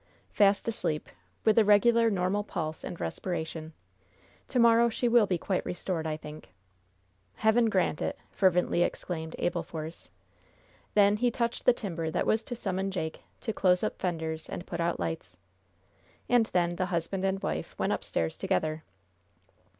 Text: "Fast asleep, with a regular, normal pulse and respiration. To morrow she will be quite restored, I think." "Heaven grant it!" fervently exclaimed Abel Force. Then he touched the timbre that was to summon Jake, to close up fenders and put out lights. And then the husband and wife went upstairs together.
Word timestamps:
"Fast 0.31 0.67
asleep, 0.67 1.09
with 1.45 1.59
a 1.59 1.63
regular, 1.63 2.09
normal 2.09 2.43
pulse 2.43 2.83
and 2.83 2.99
respiration. 2.99 3.71
To 4.47 4.57
morrow 4.57 4.89
she 4.89 5.07
will 5.07 5.27
be 5.27 5.37
quite 5.37 5.63
restored, 5.63 6.07
I 6.07 6.17
think." 6.17 6.49
"Heaven 7.35 7.69
grant 7.69 8.01
it!" 8.01 8.17
fervently 8.31 8.81
exclaimed 8.81 9.35
Abel 9.37 9.61
Force. 9.61 10.09
Then 10.95 11.17
he 11.17 11.29
touched 11.29 11.65
the 11.65 11.71
timbre 11.73 12.09
that 12.09 12.25
was 12.25 12.43
to 12.45 12.55
summon 12.55 12.89
Jake, 12.89 13.21
to 13.41 13.53
close 13.53 13.83
up 13.83 13.99
fenders 13.99 14.49
and 14.49 14.65
put 14.65 14.79
out 14.79 14.99
lights. 14.99 15.37
And 16.27 16.47
then 16.47 16.77
the 16.77 16.87
husband 16.87 17.23
and 17.23 17.39
wife 17.39 17.77
went 17.77 17.93
upstairs 17.93 18.37
together. 18.39 18.81